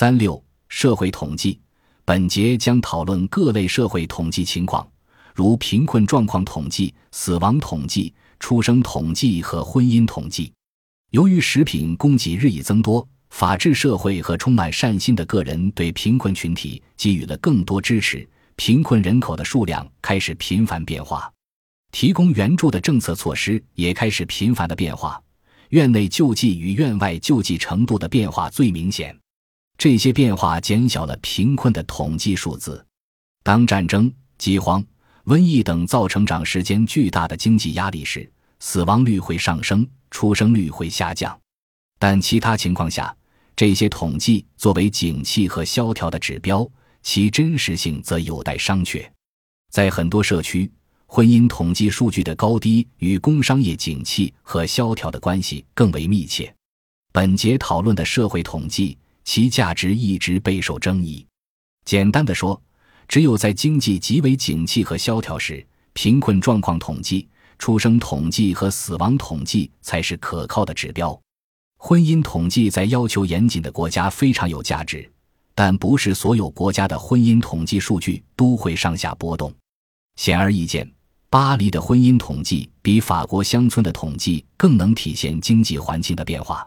[0.00, 1.58] 三六社会统计，
[2.04, 4.88] 本节将讨论各类社会统计情况，
[5.34, 10.52] 如贫困状况统计、死亡统计、出生统计和婚姻统计。
[11.10, 18.24] 由于食品供给日益增多，法治社会和充满善心的个人对贫困群体给予了更多支持，
[18.54, 21.28] 贫困人口的数量开始频繁变化，
[21.90, 25.20] 提供援助的政策措施也开始频繁的变化。
[25.70, 29.12] 院内救济与院外救济程度的变化最明显。
[29.78, 32.84] 这些变化减小了贫困的统计数字。
[33.44, 34.84] 当战争、饥荒、
[35.26, 41.38] 瘟疫等造成长时间巨大的经济压力时，死亡率会上升，出生率会下降。
[42.00, 43.16] 但其他情况下，
[43.54, 46.68] 这些统计作为景气和萧条的指标，
[47.02, 49.08] 其真实性则有待商榷。
[49.70, 50.68] 在很多社区，
[51.06, 56.52] 婚姻统计数据的高低与工商业景气和萧条的关系更为密切。
[57.12, 58.98] 本节讨论的社会统计。
[59.28, 61.22] 其价值一直备受争议。
[61.84, 62.58] 简单的说，
[63.06, 65.62] 只有在经济极为景气和萧条时，
[65.92, 71.20] 贫困状况统计、出生统计和死亡统计才是可靠的指标。
[71.76, 75.06] 婚姻统计在要求严谨的国家非常有价值，
[75.54, 79.54] 但不是所有国家的婚姻统计数据都会上下波动。
[80.16, 80.90] 显而易见，
[81.28, 86.66] 巴黎的婚姻统计比法国乡村的统计更能体现经济环境的变化。